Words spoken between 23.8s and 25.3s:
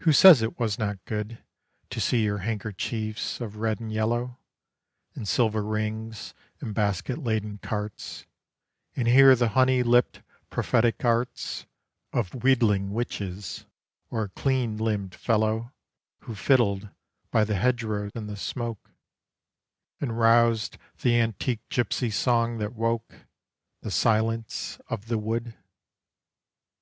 The silence of the